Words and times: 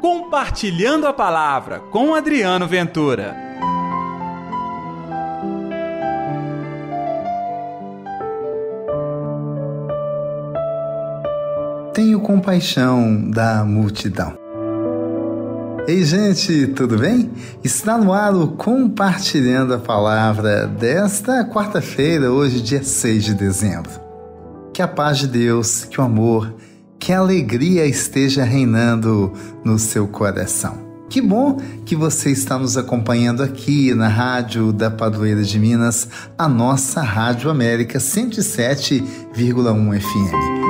Compartilhando 0.00 1.06
a 1.06 1.12
Palavra 1.12 1.78
com 1.78 2.14
Adriano 2.14 2.66
Ventura. 2.66 3.36
Tenho 11.92 12.18
compaixão 12.20 13.30
da 13.30 13.62
multidão. 13.62 14.38
Ei, 15.86 16.02
gente, 16.02 16.68
tudo 16.68 16.96
bem? 16.96 17.30
Está 17.62 17.98
no 17.98 18.14
ar 18.14 18.34
o 18.34 18.48
Compartilhando 18.48 19.74
a 19.74 19.78
Palavra 19.78 20.66
desta 20.66 21.44
quarta-feira, 21.44 22.32
hoje, 22.32 22.62
dia 22.62 22.82
6 22.82 23.24
de 23.24 23.34
dezembro. 23.34 24.00
Que 24.72 24.80
a 24.80 24.88
paz 24.88 25.18
de 25.18 25.26
Deus, 25.26 25.84
que 25.84 26.00
o 26.00 26.04
amor, 26.04 26.54
que 27.00 27.12
a 27.14 27.18
alegria 27.18 27.86
esteja 27.86 28.44
reinando 28.44 29.32
no 29.64 29.78
seu 29.78 30.06
coração. 30.06 30.90
Que 31.08 31.18
bom 31.20 31.56
que 31.84 31.96
você 31.96 32.30
está 32.30 32.56
nos 32.58 32.76
acompanhando 32.76 33.42
aqui 33.42 33.92
na 33.94 34.06
Rádio 34.06 34.72
da 34.72 34.88
Padroeira 34.90 35.42
de 35.42 35.58
Minas, 35.58 36.06
a 36.38 36.48
nossa 36.48 37.00
Rádio 37.00 37.50
América 37.50 37.98
107,1 37.98 40.00
FM. 40.00 40.60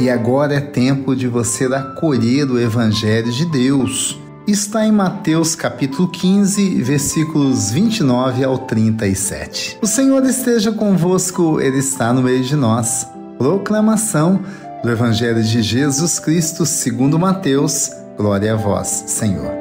E 0.00 0.08
agora 0.08 0.54
é 0.54 0.60
tempo 0.60 1.16
de 1.16 1.26
você 1.26 1.64
acolher 1.66 2.50
o 2.50 2.58
Evangelho 2.58 3.30
de 3.32 3.44
Deus. 3.46 4.18
Está 4.46 4.86
em 4.86 4.92
Mateus 4.92 5.56
capítulo 5.56 6.08
15, 6.08 6.82
versículos 6.82 7.72
29 7.72 8.44
ao 8.44 8.58
37. 8.58 9.78
O 9.82 9.86
Senhor 9.86 10.24
esteja 10.24 10.70
convosco, 10.70 11.60
Ele 11.60 11.78
está 11.78 12.12
no 12.12 12.22
meio 12.22 12.44
de 12.44 12.54
nós. 12.54 13.15
Proclamação 13.38 14.40
do 14.82 14.90
Evangelho 14.90 15.42
de 15.42 15.60
Jesus 15.62 16.18
Cristo 16.18 16.64
segundo 16.64 17.18
Mateus. 17.18 17.90
Glória 18.16 18.54
a 18.54 18.56
vós, 18.56 18.88
Senhor. 19.06 19.52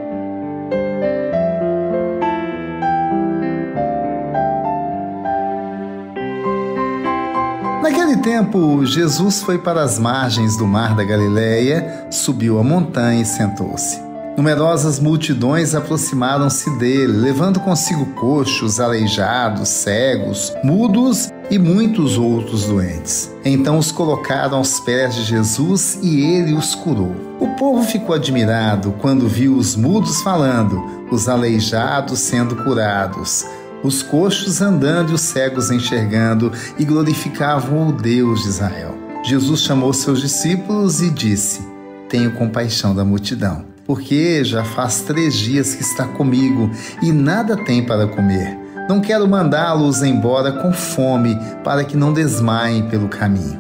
Naquele 7.84 8.18
tempo, 8.18 8.86
Jesus 8.86 9.44
foi 9.44 9.58
para 9.58 9.84
as 9.84 10.00
margens 10.00 10.56
do 10.56 10.66
mar 10.66 10.96
da 10.96 11.04
Galileia, 11.04 12.08
subiu 12.10 12.58
a 12.58 12.64
montanha 12.64 13.24
e 13.24 13.26
sentou-se. 13.26 14.00
Numerosas 14.38 15.00
multidões 15.00 15.76
aproximaram-se 15.76 16.70
dele, 16.78 17.12
levando 17.12 17.60
consigo 17.60 18.06
coxos, 18.14 18.80
aleijados, 18.80 19.68
cegos, 19.68 20.54
mudos 20.64 21.30
e 21.50 21.60
muitos 21.60 22.18
outros 22.18 22.66
doentes. 22.66 23.32
Então 23.44 23.78
os 23.78 23.92
colocaram 23.92 24.58
aos 24.58 24.80
pés 24.80 25.16
de 25.16 25.24
Jesus 25.24 26.00
e 26.02 26.22
ele 26.22 26.54
os 26.54 26.76
curou. 26.76 27.16
O 27.40 27.48
povo 27.56 27.84
ficou 27.84 28.16
admirado 28.16 28.94
quando 29.00 29.28
viu 29.28 29.56
os 29.56 29.76
mudos 29.76 30.22
falando, 30.22 30.84
os 31.12 31.28
aleijados 31.28 32.20
sendo 32.20 32.56
curados, 32.64 33.46
os 33.84 34.02
coxos 34.02 34.62
andando 34.62 35.12
e 35.12 35.16
os 35.16 35.22
cegos 35.22 35.70
enxergando 35.70 36.52
e 36.78 36.86
glorificavam 36.86 37.90
o 37.90 37.92
Deus 37.92 38.44
de 38.44 38.50
Israel. 38.50 38.98
Jesus 39.24 39.62
chamou 39.62 39.94
seus 39.94 40.22
discípulos 40.22 41.02
e 41.02 41.10
disse: 41.10 41.62
Tenho 42.10 42.32
compaixão 42.32 42.96
da 42.96 43.04
multidão 43.04 43.76
porque 43.86 44.44
já 44.44 44.64
faz 44.64 45.02
três 45.02 45.36
dias 45.36 45.76
que 45.76 45.84
está 45.84 46.06
comigo 46.06 46.70
e 47.02 47.12
nada 47.12 47.56
tem 47.56 47.84
para 47.84 48.08
comer. 48.08 48.65
Não 48.88 49.02
quero 49.02 49.28
mandá-los 49.28 50.04
embora 50.04 50.52
com 50.52 50.72
fome, 50.72 51.40
para 51.64 51.84
que 51.84 51.98
não 51.98 52.14
desmaiem 52.14 52.88
pelo 52.88 53.10
caminho. 53.10 53.60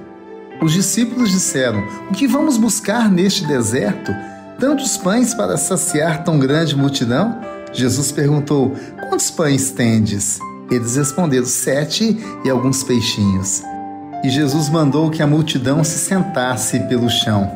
Os 0.61 0.71
discípulos 0.71 1.31
disseram: 1.31 1.83
O 2.09 2.13
que 2.13 2.27
vamos 2.27 2.57
buscar 2.57 3.09
neste 3.09 3.45
deserto? 3.45 4.13
Tantos 4.59 4.97
pães 4.97 5.33
para 5.33 5.57
saciar 5.57 6.23
tão 6.23 6.39
grande 6.39 6.75
multidão? 6.75 7.39
Jesus 7.73 8.11
perguntou: 8.11 8.75
Quantos 9.09 9.31
pães 9.31 9.71
tendes? 9.71 10.39
Eles 10.69 10.95
responderam: 10.95 11.45
Sete 11.45 12.17
e 12.43 12.49
alguns 12.49 12.83
peixinhos. 12.83 13.63
E 14.23 14.29
Jesus 14.29 14.69
mandou 14.69 15.09
que 15.09 15.21
a 15.21 15.27
multidão 15.27 15.83
se 15.83 15.97
sentasse 15.97 16.79
pelo 16.81 17.09
chão. 17.09 17.51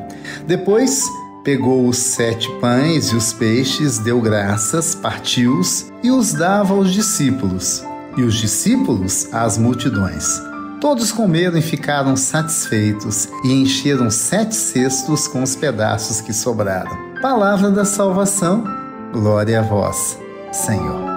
Depois 0.46 1.04
Pegou 1.44 1.88
os 1.88 1.98
sete 1.98 2.52
pães 2.60 3.08
e 3.08 3.16
os 3.16 3.32
peixes, 3.32 3.98
deu 3.98 4.20
graças, 4.20 4.94
partiu-os 4.94 5.90
e 6.04 6.12
os 6.12 6.34
dava 6.34 6.74
aos 6.74 6.92
discípulos, 6.92 7.82
e 8.18 8.24
os 8.24 8.36
discípulos 8.36 9.34
às 9.34 9.58
multidões. 9.58 10.42
Todos 10.82 11.14
comeram 11.14 11.58
e 11.58 11.62
ficaram 11.62 12.18
satisfeitos, 12.18 13.30
e 13.46 13.54
encheram 13.54 14.12
sete 14.12 14.54
cestos 14.54 15.28
com 15.28 15.42
os 15.42 15.56
pedaços 15.56 16.20
que 16.20 16.34
sobraram. 16.34 16.92
Palavra 17.22 17.72
da 17.72 17.86
salvação, 17.86 18.66
glória 19.14 19.60
a 19.60 19.64
vós, 19.64 20.18
Senhor. 20.52 21.08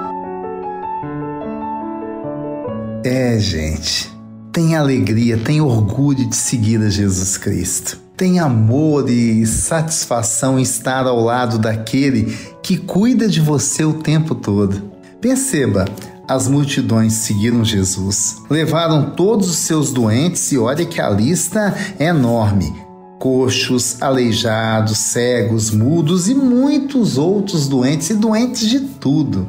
É, 3.05 3.39
gente, 3.41 4.13
tem 4.53 4.77
alegria, 4.77 5.37
tem 5.37 5.61
orgulho 5.61 6.29
de 6.29 6.37
seguir 6.37 6.81
a 6.81 6.89
Jesus 6.89 7.37
Cristo 7.37 8.02
tem 8.17 8.39
amor 8.39 9.09
e 9.09 9.47
satisfação 9.47 10.59
estar 10.59 11.07
ao 11.07 11.21
lado 11.21 11.59
daquele 11.59 12.37
que 12.63 12.77
cuida 12.77 13.29
de 13.29 13.41
você 13.41 13.85
o 13.85 13.95
tempo 13.95 14.35
todo. 14.35 14.91
Perceba, 15.21 15.87
as 16.29 16.47
multidões 16.47 17.15
seguiram 17.15 17.65
Jesus, 17.65 18.43
levaram 18.49 19.11
todos 19.11 19.49
os 19.49 19.57
seus 19.57 19.93
doentes 19.93 20.53
e 20.53 20.59
olha 20.59 20.85
que 20.87 21.01
a 21.01 21.11
lista 21.11 21.75
é 21.99 22.07
enorme. 22.07 22.73
Coxos, 23.19 24.01
aleijados, 24.01 24.99
cegos, 24.99 25.71
mudos 25.71 26.29
e 26.29 26.35
muitos 26.35 27.19
outros 27.19 27.69
doentes 27.69 28.11
e 28.11 28.15
doentes 28.15 28.69
de 28.69 28.81
tudo. 28.81 29.49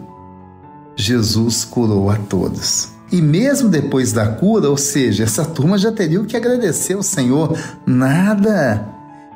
Jesus 0.96 1.66
curou 1.66 2.10
a 2.10 2.16
todos. 2.16 2.90
E 3.14 3.22
mesmo 3.22 3.70
depois 3.70 4.12
da 4.12 4.28
cura, 4.28 4.68
ou 4.68 4.76
seja, 4.76 5.24
essa 5.24 5.46
turma 5.46 5.78
já 5.78 5.92
teria 5.92 6.20
que 6.24 6.36
agradecer 6.36 6.94
ao 6.94 7.04
Senhor. 7.04 7.56
Nada. 7.86 8.84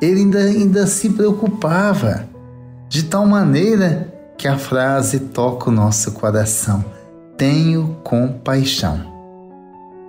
Ele 0.01 0.21
ainda, 0.21 0.39
ainda 0.39 0.87
se 0.87 1.11
preocupava. 1.11 2.27
De 2.89 3.03
tal 3.03 3.27
maneira 3.27 4.11
que 4.35 4.47
a 4.47 4.57
frase 4.57 5.19
toca 5.19 5.69
o 5.69 5.71
nosso 5.71 6.13
coração: 6.13 6.83
Tenho 7.37 7.97
compaixão. 8.03 8.99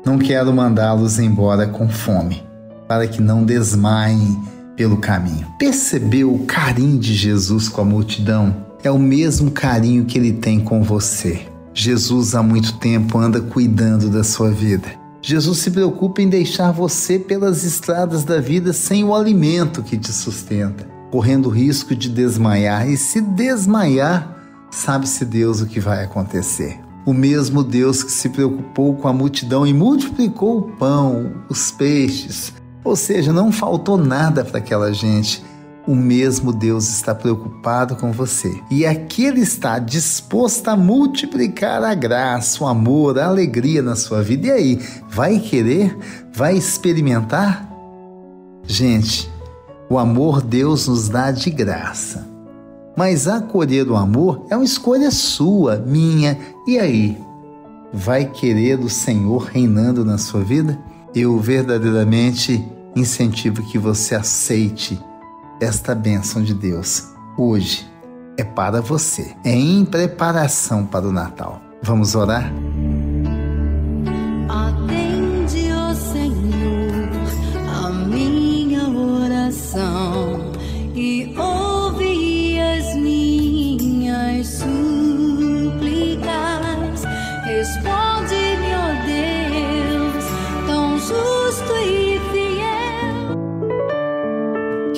Não 0.02 0.16
quero 0.16 0.50
mandá-los 0.50 1.18
embora 1.18 1.66
com 1.66 1.90
fome, 1.90 2.42
para 2.88 3.06
que 3.06 3.20
não 3.20 3.44
desmaiem 3.44 4.42
pelo 4.76 4.96
caminho. 4.96 5.46
Percebeu 5.58 6.32
o 6.32 6.46
carinho 6.46 6.98
de 6.98 7.12
Jesus 7.12 7.68
com 7.68 7.82
a 7.82 7.84
multidão? 7.84 8.64
É 8.82 8.90
o 8.90 8.98
mesmo 8.98 9.50
carinho 9.50 10.06
que 10.06 10.16
ele 10.16 10.32
tem 10.32 10.58
com 10.58 10.82
você. 10.82 11.46
Jesus 11.80 12.34
há 12.34 12.42
muito 12.42 12.72
tempo 12.78 13.18
anda 13.18 13.40
cuidando 13.40 14.10
da 14.10 14.24
sua 14.24 14.50
vida. 14.50 14.88
Jesus 15.22 15.58
se 15.58 15.70
preocupa 15.70 16.20
em 16.20 16.28
deixar 16.28 16.72
você 16.72 17.20
pelas 17.20 17.62
estradas 17.62 18.24
da 18.24 18.40
vida 18.40 18.72
sem 18.72 19.04
o 19.04 19.14
alimento 19.14 19.84
que 19.84 19.96
te 19.96 20.12
sustenta, 20.12 20.88
correndo 21.08 21.46
o 21.46 21.52
risco 21.52 21.94
de 21.94 22.08
desmaiar. 22.08 22.88
E 22.90 22.96
se 22.96 23.20
desmaiar, 23.20 24.36
sabe-se 24.72 25.24
Deus 25.24 25.60
o 25.60 25.66
que 25.66 25.78
vai 25.78 26.02
acontecer. 26.02 26.80
O 27.06 27.14
mesmo 27.14 27.62
Deus 27.62 28.02
que 28.02 28.10
se 28.10 28.28
preocupou 28.28 28.96
com 28.96 29.06
a 29.06 29.12
multidão 29.12 29.64
e 29.64 29.72
multiplicou 29.72 30.58
o 30.58 30.62
pão, 30.62 31.30
os 31.48 31.70
peixes, 31.70 32.52
ou 32.82 32.96
seja, 32.96 33.32
não 33.32 33.52
faltou 33.52 33.96
nada 33.96 34.44
para 34.44 34.58
aquela 34.58 34.92
gente 34.92 35.44
o 35.86 35.94
mesmo 35.94 36.52
Deus 36.52 36.88
está 36.88 37.14
preocupado 37.14 37.96
com 37.96 38.12
você. 38.12 38.60
E 38.70 38.84
aqui 38.84 39.24
Ele 39.24 39.40
está 39.40 39.78
disposto 39.78 40.68
a 40.68 40.76
multiplicar 40.76 41.82
a 41.82 41.94
graça, 41.94 42.62
o 42.62 42.66
amor, 42.66 43.18
a 43.18 43.26
alegria 43.26 43.80
na 43.80 43.96
sua 43.96 44.22
vida. 44.22 44.48
E 44.48 44.50
aí, 44.50 44.82
vai 45.08 45.38
querer? 45.38 45.96
Vai 46.32 46.56
experimentar? 46.56 47.66
Gente, 48.66 49.30
o 49.88 49.98
amor 49.98 50.42
Deus 50.42 50.86
nos 50.88 51.08
dá 51.08 51.30
de 51.30 51.50
graça. 51.50 52.28
Mas 52.94 53.26
acolher 53.26 53.88
o 53.88 53.96
amor 53.96 54.44
é 54.50 54.56
uma 54.56 54.64
escolha 54.64 55.10
sua, 55.10 55.76
minha. 55.76 56.38
E 56.66 56.78
aí? 56.78 57.18
Vai 57.92 58.26
querer 58.26 58.78
o 58.80 58.90
Senhor 58.90 59.44
reinando 59.44 60.04
na 60.04 60.18
sua 60.18 60.42
vida? 60.42 60.78
Eu 61.14 61.38
verdadeiramente 61.38 62.62
incentivo 62.94 63.62
que 63.62 63.78
você 63.78 64.14
aceite 64.14 65.00
esta 65.60 65.94
bênção 65.94 66.42
de 66.42 66.54
Deus 66.54 67.08
hoje 67.36 67.88
é 68.36 68.44
para 68.44 68.80
você, 68.80 69.34
é 69.44 69.50
em 69.50 69.84
preparação 69.84 70.86
para 70.86 71.06
o 71.06 71.12
Natal. 71.12 71.60
Vamos 71.82 72.14
orar? 72.14 72.52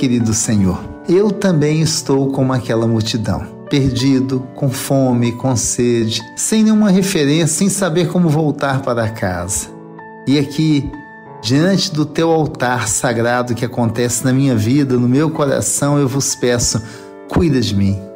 Querido 0.01 0.33
Senhor, 0.33 0.83
eu 1.07 1.31
também 1.31 1.83
estou 1.83 2.33
como 2.33 2.55
aquela 2.55 2.87
multidão, 2.87 3.45
perdido, 3.69 4.41
com 4.55 4.71
fome, 4.71 5.33
com 5.33 5.55
sede, 5.55 6.23
sem 6.35 6.65
nenhuma 6.65 6.89
referência, 6.89 7.49
sem 7.49 7.69
saber 7.69 8.09
como 8.09 8.27
voltar 8.27 8.81
para 8.81 9.11
casa. 9.11 9.67
E 10.27 10.39
aqui, 10.39 10.91
diante 11.43 11.93
do 11.93 12.07
teu 12.07 12.31
altar 12.31 12.89
sagrado 12.89 13.55
que 13.55 13.63
acontece 13.63 14.25
na 14.25 14.33
minha 14.33 14.57
vida, 14.57 14.97
no 14.97 15.07
meu 15.07 15.29
coração, 15.29 15.99
eu 15.99 16.09
vos 16.09 16.35
peço, 16.35 16.81
cuida 17.29 17.61
de 17.61 17.77
mim 17.77 18.11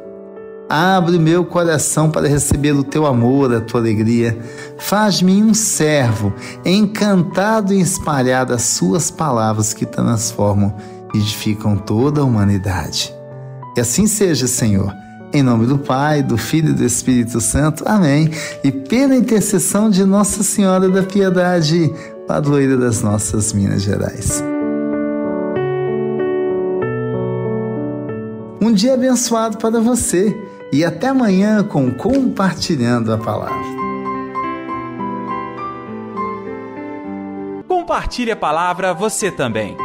Abre 0.67 1.19
meu 1.19 1.45
coração 1.45 2.09
para 2.09 2.27
receber 2.27 2.71
o 2.71 2.83
teu 2.83 3.05
amor, 3.05 3.53
a 3.53 3.61
tua 3.61 3.79
alegria. 3.79 4.37
Faz-me 4.79 5.43
um 5.43 5.53
servo, 5.53 6.33
encantado 6.65 7.71
em 7.71 7.79
espalhar 7.79 8.51
as 8.51 8.63
suas 8.63 9.11
palavras 9.11 9.73
que 9.73 9.85
transformam 9.85 10.73
edificam 11.17 11.77
toda 11.77 12.21
a 12.21 12.23
humanidade. 12.23 13.13
Que 13.73 13.81
assim 13.81 14.07
seja, 14.07 14.47
Senhor. 14.47 14.93
Em 15.33 15.43
nome 15.43 15.65
do 15.65 15.77
Pai, 15.77 16.23
do 16.23 16.37
Filho 16.37 16.69
e 16.69 16.73
do 16.73 16.83
Espírito 16.83 17.41
Santo. 17.41 17.83
Amém. 17.85 18.29
E 18.63 18.71
pela 18.71 19.15
intercessão 19.15 19.89
de 19.89 20.05
Nossa 20.05 20.43
Senhora 20.43 20.87
da 20.87 21.03
Piedade, 21.03 21.93
padroeira 22.25 22.77
das 22.77 23.01
nossas 23.01 23.51
Minas 23.51 23.81
Gerais. 23.81 24.41
Um 28.61 28.71
dia 28.71 28.93
abençoado 28.93 29.57
para 29.57 29.79
você 29.79 30.35
e 30.71 30.83
até 30.83 31.09
amanhã 31.09 31.63
com 31.63 31.91
Compartilhando 31.91 33.13
a 33.13 33.17
Palavra. 33.17 33.75
Compartilhe 37.67 38.31
a 38.31 38.35
palavra 38.35 38.93
você 38.93 39.29
também. 39.29 39.84